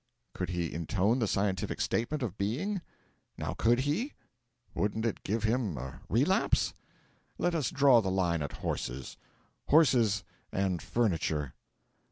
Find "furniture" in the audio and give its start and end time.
10.81-11.53